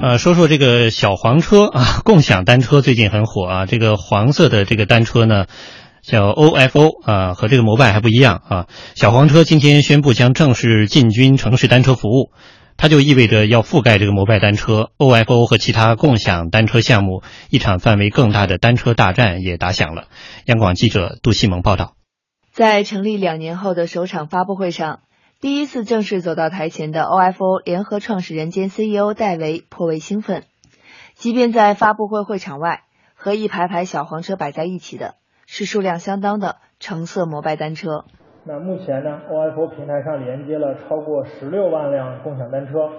[0.00, 3.66] 呃，说说这个小黄车啊， 共享单车最近很火啊。
[3.66, 5.46] 这个黄色的这个单车呢，
[6.02, 8.66] 叫 OFO 啊，和这个摩拜还不一样啊。
[8.94, 12.30] 小黄车今天宣布将正式进军城市单车服务，
[12.76, 20.04] 它就意味着要覆盖这个摩拜单车、OFO 和其他共享单车项目，一场范围更大的单车大战也打响了。
[20.44, 21.94] 央广记者杜西蒙报道，
[22.52, 25.00] 在成立两年后的首场发布会上。
[25.40, 30.42] 第一次正式走到台前的 OFO 联合创始人兼 CEO 戴维颇为兴奋，
[31.14, 32.82] 即便在发布会会场外，
[33.14, 35.14] 和一排排小黄车摆在一起的
[35.46, 38.04] 是数量相当的橙色摩拜单车。
[38.42, 42.90] 那目前呢，OFO 平台上连接了超过十六万辆共享单车，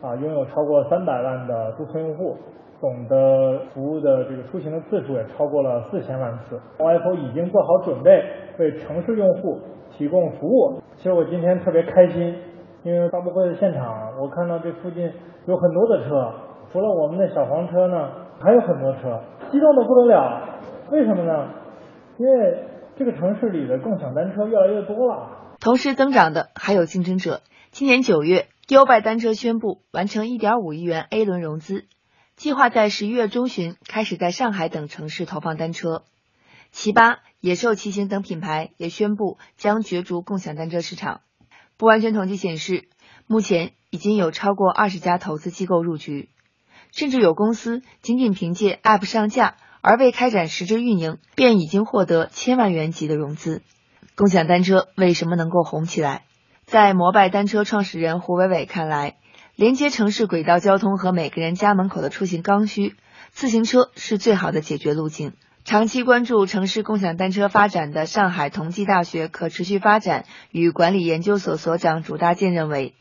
[0.00, 2.36] 啊，拥有超过三百万的注册用户，
[2.80, 6.60] 总的服务的这个出行的次数也超过了四千万次。
[6.78, 8.22] OFO 已经做好准备
[8.58, 9.60] 为城市用户。
[9.90, 12.36] 提供服务，其实我今天特别开心，
[12.84, 15.10] 因为发布会的现场，我看到这附近
[15.46, 16.32] 有很多的车，
[16.70, 19.18] 除了我们的小黄车呢，还有很多车，
[19.50, 20.42] 激动的不得了。
[20.92, 21.48] 为什么呢？
[22.18, 22.64] 因为
[22.96, 25.30] 这个城市里的共享单车越来越多了。
[25.58, 27.40] 同时增长的还有竞争者。
[27.70, 31.86] 今年九月，优拜单车宣布完成1.5亿元 A 轮融资，
[32.36, 36.04] 计划在十一月中旬开始在上海等城市投放单车。
[36.70, 41.22] 奇葩、野兽骑行等品牌也宣布将角逐共享单车市场。
[41.78, 42.90] 不完全统计显示，
[43.26, 46.28] 目前已经有超过二十家投资机构入局，
[46.92, 53.62] 甚至有公司仅仅凭借 App 上架而未开展实质运营，便已经获得千万元级的融资。
[54.14, 56.24] 共享单车为什么能够红起来？
[56.68, 59.14] 在摩拜单车创始人胡伟伟看来，
[59.56, 62.94] 连接城市轨道交通和每个人家门口的出行刚需，
[63.30, 65.32] 自行车是最好的解决路径。
[65.64, 72.94] 长期关注城市共享单车发展的上海同济大学可持续发展与管理研究所所长朱大建认为，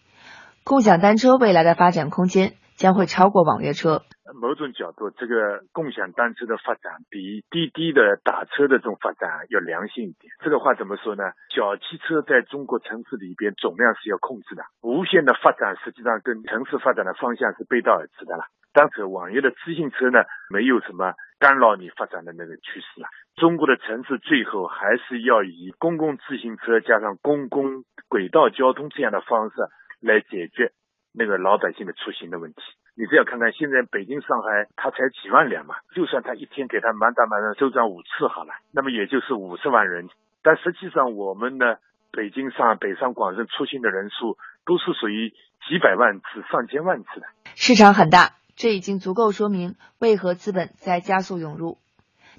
[0.64, 4.04] 共享单车未来的发展空间将会超过网约车。
[4.34, 10.34] 某种角度，这个共享单车的发展比滴滴的打车的这种发展要良性一点。
[10.44, 11.24] 这个话怎么说呢？
[11.50, 18.44] 小汽车在中国城市里边总量是要控制的，无限的发展实际上跟城市发展的方向是背道而驰的了。
[18.74, 20.20] 当时网约的自行车呢，
[20.54, 23.08] 没有什么干扰你发展的那个趋势了。
[23.36, 29.56] 中国的城市最后还是要以公共自行车加上公共轨道交通这样的方式
[30.02, 30.74] 来解决
[31.14, 32.62] 那个老百姓的出行的问题。
[32.98, 40.10] 你只要看看现在北京、上海，它才几万辆嘛，就算他一天给他满打满算周转五次好了，那么也就是五十万人。
[40.42, 41.80] 但实际上我们的
[42.12, 45.30] 北京、上北上广深出行的人数都是属于
[45.70, 48.34] 几百万次、上千万次的，市场很大。
[48.56, 51.78] 这已经足够说明为何资本在加速涌入，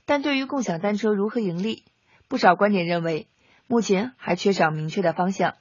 [0.07, 1.85] 但对于共享单车如何盈利，
[2.29, 3.29] 不少观点认为
[3.69, 5.55] 目前还缺少明确的方向。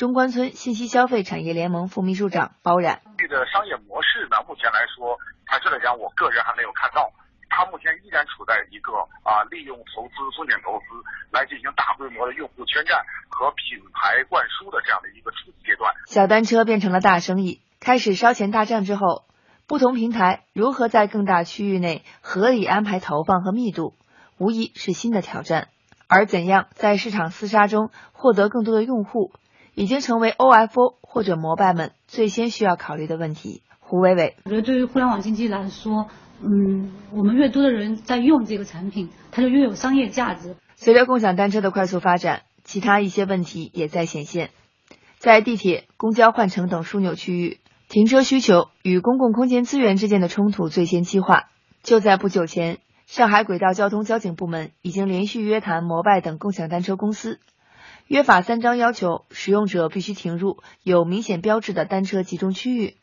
[0.00, 7.12] 中关村信息消费产业联盟副秘书长包冉：这个商业模式呢，目前来说，坦率来讲，我个人还没有看到。
[7.50, 8.96] 它目前依然处在一个
[9.28, 12.96] 啊，利用投资、风险投资来进行大规模的用户圈占
[13.28, 15.92] 和品牌灌输的这样的一个初级阶段。
[16.06, 19.28] 小单车变成了大生意，开始烧钱大战之后。
[19.66, 23.92] 不同平台如何在更大区域内合理安排投放和密度，
[24.38, 25.68] 无疑是新的挑战。
[26.08, 29.30] 而怎样在市场厮杀中获得更多的用户，
[29.80, 33.62] 已经成为 OFO 或者摩拜们最先需要考虑的问题。
[33.78, 36.06] 胡伟伟，我觉得对于互联网经济来说，
[36.42, 40.54] 嗯，我们越多的人在用这个产品，它就越有商业价值。
[40.76, 44.50] 随着共享单车的快速发展，其他一些问题也在显现，
[45.16, 47.60] 在地铁、公交换乘等枢纽区域。
[47.88, 51.48] 停车需求与公共空间资源之间的冲突最先激化。
[51.82, 57.40] 就在不久前，上海轨道交通交警部门已经连续约谈摩拜等共享单车公司，
[58.10, 62.96] 约法三章要求使用者必须停入有明显标志的单车集中区域，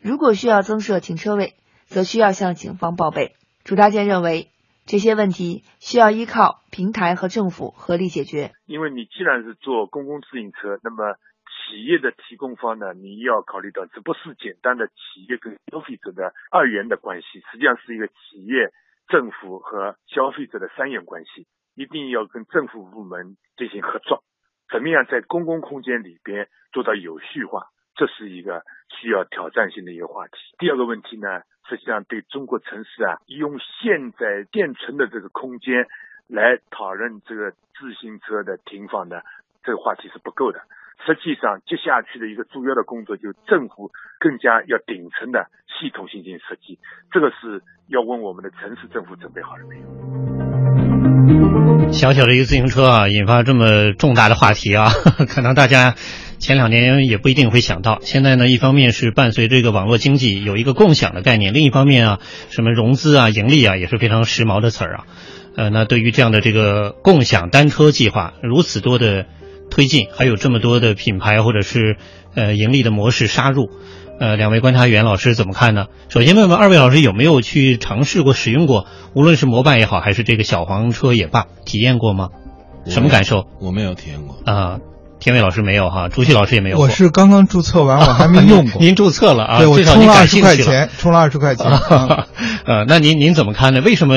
[0.00, 1.54] 如果需要增设停车位，
[1.84, 3.36] 则需要向警方报备。
[3.62, 4.50] 朱大建认为，
[4.84, 8.50] 这些问题需要依靠平台和政府合力解决。
[8.66, 11.14] 因为你既然是做公共自行车，那么
[11.46, 18.72] 企业的提供方呢，你要考虑到，这不是简单的企业跟消费者的二元的关系，实际上是一个企业、
[19.06, 21.46] 政府和消费者的三元关系，
[21.76, 24.24] 一定要跟政府部门进行合作，
[24.70, 30.34] 怎么样在公共空间里边做到有序化，这是一个需要挑战性的一个话题。
[30.58, 35.86] 第二个问题呢，实际上对中国城市啊，用现在现存的这个空间
[36.28, 39.24] 来讨论这个自行车的停放的
[39.64, 40.60] 这个话题是不够的。
[41.06, 46.78] 实际上，接下去的一个主要的工作，就政府更加要顶层的系统性进行设计。
[47.12, 50.47] 这个是要问我们的城市政府准备好了没有？
[51.92, 54.92] 小小的一个自行车啊，引发这么重大的话题啊，
[55.28, 55.96] 可能大家
[56.38, 57.98] 前两年也不一定会想到。
[58.02, 62.20] 现在呢，一方面是伴随这个网络经济有一个共享的概念，另一方面啊，
[62.50, 65.04] 什么融资啊、盈利啊，也是非常时髦的词儿啊。
[65.56, 69.26] 呃，那对于这样的这个共享单车计划如此多的
[69.70, 71.96] 推进，还有这么多的品牌或者是
[72.34, 73.70] 呃盈利的模式杀入。
[74.20, 75.86] 呃，两位观察员老师怎么看呢？
[76.08, 82.28] 首先问问二位老师有没有去尝试过、使用过，无论是摩拜也好，还是这个小黄车也罢，体验过吗？
[82.86, 83.44] 什么感受？
[83.60, 84.78] 我没有体验过啊。
[85.20, 86.78] 田伟老师没有哈，朱旭老师也没有。
[86.78, 88.80] 我是刚刚注册完，我 还没用过。
[88.80, 89.58] 您注册了啊？
[89.58, 91.66] 对，我充了二十块钱，充了二十块钱。
[92.64, 93.80] 呃，那您您怎么看呢？
[93.80, 94.14] 为什么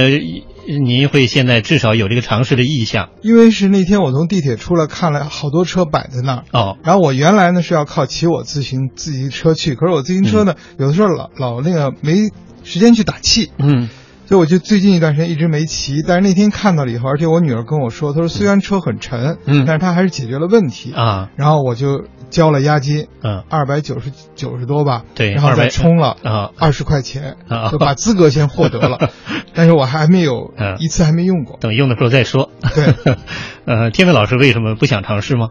[0.68, 3.10] 您会现在至少有这个尝试的意向？
[3.22, 6.44] 因为是那天我从地铁出来，看了好多车摆在那儿。
[6.52, 6.78] 哦。
[6.84, 12.30] 然后我原来呢是要靠骑我自行自行车去，可是我自行车呢有的时候老老那个没
[12.63, 13.52] 时间去打气。
[13.58, 13.90] 嗯。
[14.31, 21.30] 所以我就最近一段时间一直没骑，但是那天看到了以后，而且我女儿跟我说，她说虽然车很沉，嗯，但是她还是解决了问题啊。
[21.36, 27.36] 然后我就交了押金，嗯，二百九十九十多吧，对，然后再充了啊二十块钱，
[27.74, 29.10] 就把资格先获得了，
[29.54, 32.50] 但是我还没有一次还没用过，等用的时候再说。
[32.74, 32.86] 对，
[33.68, 35.50] 呃，天伟老师为什么不想尝试吗？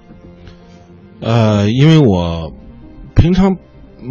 [1.20, 2.54] 呃，因为我
[3.14, 3.58] 平常。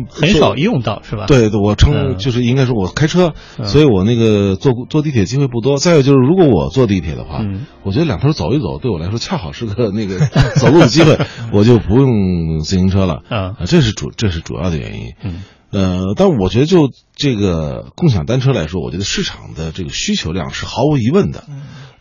[0.09, 1.25] 很少用到是吧？
[1.27, 3.33] 对，我称就是应该说，我开车，
[3.65, 5.77] 所以我那个坐坐地铁机会不多。
[5.77, 7.43] 再有就是，如果我坐地铁的话，
[7.83, 10.19] 我觉得两头走一走，对我来说恰好是个那个
[10.55, 11.17] 走路的机会，
[11.53, 13.21] 我就不用自行车了。
[13.29, 15.13] 啊，这是主这是主要的原因。
[15.23, 15.41] 嗯，
[15.71, 21.43] 呃，但我觉得就这个共享单车来说，我觉得市场的这个需求量是毫无疑问的。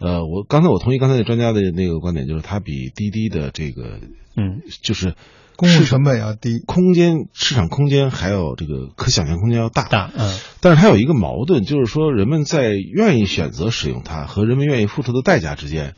[0.00, 4.00] 呃，我刚才我同意刚才那专家的那个观点，就是它比滴滴的这个，
[4.36, 5.14] 嗯，就是。
[5.58, 9.88] 公共成本要低，空间市场空间还有这个可想象空间要大。
[9.88, 10.38] 大，嗯。
[10.60, 15.96] 但是它有一个矛盾，就是说人们在愿意选择使用它和人们愿意付出的代价之间，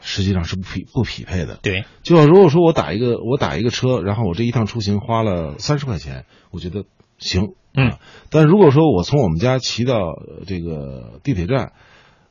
[0.00, 1.58] 实际上是不匹不匹配的。
[1.60, 1.84] 对。
[2.04, 6.84] 就如果说我打一个我打一个车，然后我这一趟出行花了三十块钱，我觉得
[7.18, 7.48] 行。
[7.74, 7.96] 嗯。
[8.30, 9.98] 但如果说我从我们家骑到
[10.46, 11.72] 这个地铁站，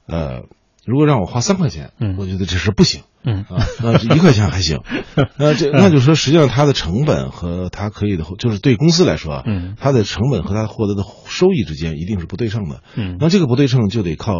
[0.08, 0.44] 呃。
[0.86, 3.46] 如果让我花三块钱，嗯，我觉得这是不行，嗯。
[3.50, 4.80] 啊，那一块钱还行，
[5.38, 14.34] 那这那就说实际上它的成本和它可以的，就是对公司来说，嗯，它的成本和它获得的收益之间一定是不对称的，嗯，那这个不对称就得靠，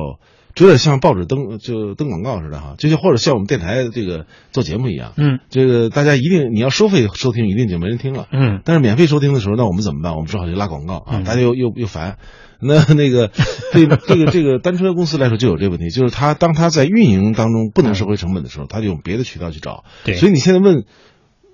[0.58, 10.14] 有点像报纸登就登广告似的哈，就像或者像我们电台这个做节目一样，嗯，这个大家一定你要收费收听，一定就没人听了，嗯，但是免费收听的时候，那我们怎么办？
[10.16, 12.18] 我们只好就拉广告啊，大家又又又烦。
[12.62, 13.32] 那那个，
[13.72, 19.86] 对这个这个单车公司来说就有这个问题，就是他当他在运营当中不能收回成本的时候，他就用别的渠道去找。
[20.04, 20.84] 对，所以你现在问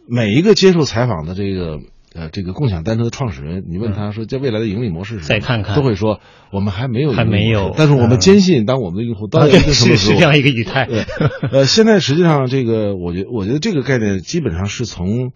[0.07, 1.77] 每一个接受采访的这个
[2.15, 6.21] 呃这个共享单车的创始人，你问他说这未来的盈利模式是什么再看看，都会说
[6.51, 10.87] 我们还没有还没有，但是我们坚信当我们的用户到一定程度是是这样一个语态。
[11.51, 15.31] 呃，现在实际上这个我觉我觉得这个概念基本上是从。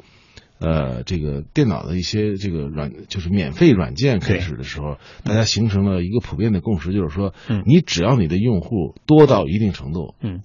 [0.61, 7.33] 呃，这个电脑的一些这个软，就是免费软件开始的时候，大家形成了一个普遍的共识，就是说，
[7.65, 10.41] 你只要你的用户多到一定程度，嗯，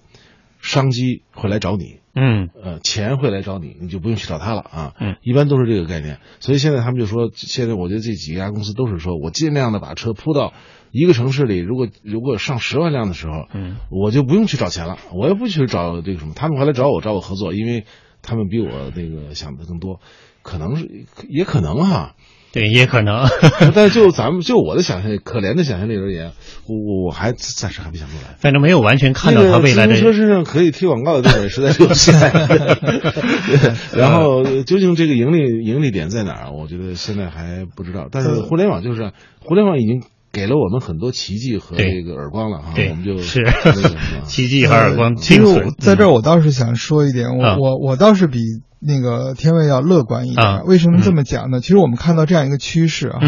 [0.60, 6.20] 商机会来找你，嗯，呃，钱会来找你，你就不用去找他了啊，嗯，一般都是这个概念。
[6.40, 10.52] 所以现在他们就说，现在我觉得这几家公司都是说我尽量的把车铺到
[10.92, 17.84] 一个城市里，如果如果上十万辆的时候，嗯，我就不用去找钱了，我也不去找这个什么，他们会来找我找我合作，因为。
[18.26, 20.00] 他们比我那个想的更多，
[20.42, 22.14] 可能是也可能哈，
[22.54, 23.26] 对，也可能。
[23.74, 26.30] 但就咱们就我的想象力，可怜的想象力而言，
[26.66, 28.36] 我我我还暂时还没想出来。
[28.38, 29.96] 反正没有完全看到他未来的。
[29.96, 32.14] 车身上可以贴广告的地方实在是有限。
[33.96, 36.52] 然后究竟这个盈利盈利点在哪儿？
[36.52, 38.08] 我觉得现在还不知道。
[38.10, 40.02] 但是互联网就是互联网已经。
[40.34, 43.40] 给了我们很多奇迹和这个耳光了哈，我们就是
[44.26, 45.14] 奇迹和耳光。
[45.16, 48.40] 其实我在这儿，我倒是想说一点，我我我倒是比
[48.80, 50.62] 那个天卫要乐观一点。
[50.66, 51.60] 为什么这么讲呢？
[51.60, 53.20] 其实我们看到这样一个趋势啊，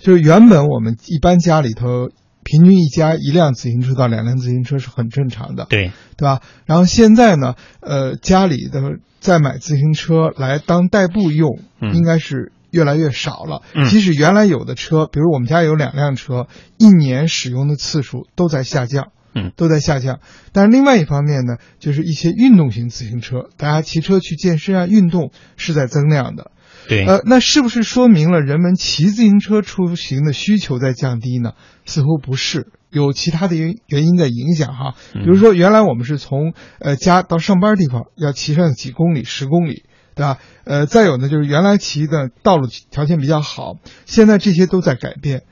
[0.00, 2.08] 就是原本我们一般家里头
[2.42, 6.40] 平均一家一辆自行车到两辆自行车是很正常的，对对吧？
[6.66, 8.80] 然后现在呢，呃，家里的
[9.20, 11.60] 再买自行车来当代步用，
[11.94, 12.52] 应该是。
[12.70, 13.62] 越来越少了。
[13.88, 16.46] 即使原来有的车，比如我们家有两辆车，
[16.78, 20.20] 一年使用的次数都在下降，嗯，都在下降。
[20.52, 26.50] 但是另外一方面呢，就是一些运动型自行车，大家骑车去健身啊，运动是在增量的。
[26.88, 31.52] 对，呃，那是不是说明了人们骑自行车出行的需求在降低呢？
[31.84, 34.94] 似乎不是，有其他的原原因在影响哈。
[35.12, 39.84] 比如说，原来我们是从呃家到上班地方要骑上几公里、十公里。
[40.18, 40.38] 对吧？
[40.64, 45.44] 呃，再有呢，就是原来骑的道路条件比较好，现在这些都在改变。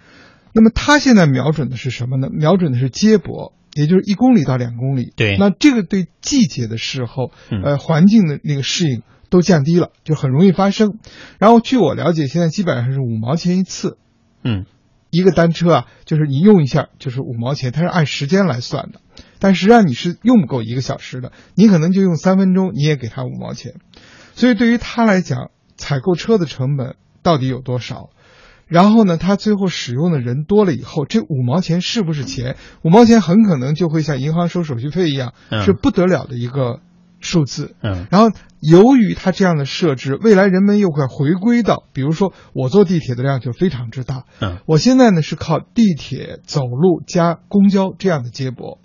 [0.52, 2.28] 那么它现在瞄准的是什么呢？
[2.30, 5.12] 瞄准的是接驳，也就是一公里到两公里。
[5.14, 10.98] 对那这个对季节的时候，嗯呃，环境的那个适应都降低了，就很容易发生。
[11.38, 13.98] 然后据我了解，现在基本上是五毛钱一次，
[14.42, 14.66] 嗯
[15.10, 19.00] 一个单车啊，就是你用一下就是五毛钱，它是按时间来算的。
[19.38, 23.74] 但实际上你是用不够一个小时的，你可能就用三分钟，你也给他五毛钱。
[24.36, 28.10] 所以对于他来讲，采购车的成本到底有多少？
[28.68, 32.56] 然后呢，他最后使用的人多了以后，这五毛钱是不是钱？
[32.82, 36.80] 五毛钱很可能就会像银行收手续费一样，嗯是不得了的一个
[37.20, 37.74] 数字。
[37.80, 38.28] 嗯然后
[38.60, 48.80] 由于它这样的设置，未来人们又会回归到，比如说我坐地铁的量就非常之大，嗯我现在呢是靠地铁、走路加公交这样的接驳。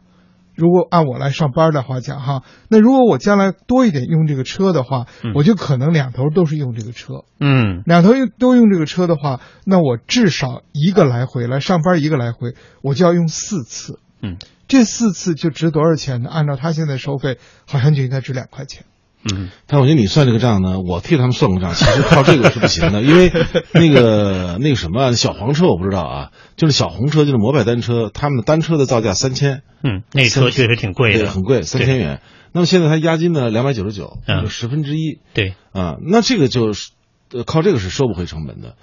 [0.62, 7.24] 如果按我来上班的话讲哈，那如果我将来多一点用这个车的话，嗯我就可能两头都是用这个车。
[7.40, 12.54] 嗯两头用都用这个车的话，那我至少一个来回来上班一个来回，
[12.84, 13.98] 我就要用四次。
[14.22, 14.38] 嗯
[14.68, 16.30] 这四次就值多少钱呢？
[16.30, 18.86] 按照他现在收费，好像就应该值两块钱。
[19.24, 23.32] 嗯但我觉得你算这个账呢，我替他们算过账，其实靠这个是不行的，因为
[23.74, 32.20] 那个那个什么小黄车我不知道啊，就是小红车，就是摩拜单车，他们的单车的造价三千，嗯，那车确实挺贵的，对很贵，三千元。
[32.52, 36.90] 那么现在它押金呢两百九十九，嗯就十分之一对，啊，那这个就是
[37.32, 38.76] 呃靠这个是收不回成本的。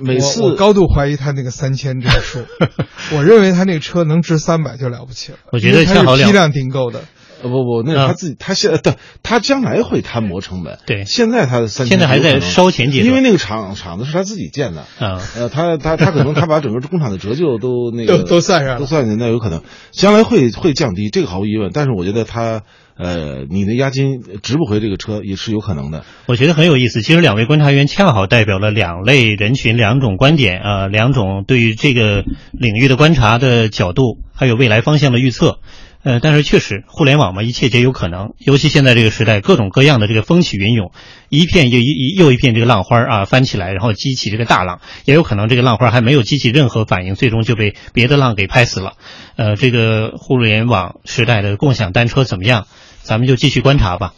[0.00, 2.40] 每次我我高度怀疑他那个三千这个数，
[3.14, 5.38] 我认为他那个车能值三百就了不起了。
[5.52, 7.04] 我觉得因为它恰好两是批量订购的。
[7.42, 10.78] 呃不不，那是他自己，他现在对，他将来会摊薄成本。
[10.86, 14.82] 对现在他的三千现在还在烧钱阶段因为那个厂厂子是他自己建的。
[14.98, 21.70] 啊呃，他他他可能他把整个工厂的折旧都 那个都都算上都算进，那有可能将来会会降低，这个毫无疑问。
[21.72, 22.62] 但是我觉得他
[22.96, 26.04] 呃，你的押金值不回这个车也是有可能的。
[26.26, 27.00] 我觉得很有意思。
[27.00, 35.60] 其实两位观察员恰好代表了两类人群、两种观点啊、呃两种对于这个领域的观察的角度，还有未来方向的预测。
[36.02, 38.30] 呃，但是确实，互联网嘛，一切皆有可能。
[38.38, 40.92] 尤其现在这个时代，各种各样的这个风起云涌，
[41.28, 48.94] 一片又一又一片这个浪花啊翻起来，然后激起这个大浪，也有可能这个浪花还没有激起任何反应，最终就被别的浪给拍死了。
[49.36, 52.66] 呃，这个互联网时代的共享单车怎么样？
[53.02, 54.14] 咱们就继续观察吧。